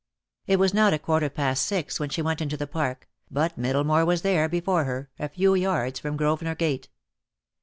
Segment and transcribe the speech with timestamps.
[0.47, 4.03] It was not a quarter past six when she went into the Park, but Middlemore
[4.03, 6.89] was there before her, a few yards from Grosvenor Gate.